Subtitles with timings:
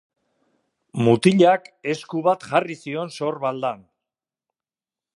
[1.07, 3.89] Mutilak esku bat jarri zion sorbaldan.